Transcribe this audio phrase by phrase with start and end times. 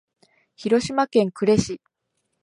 [0.55, 1.79] 広島県呉市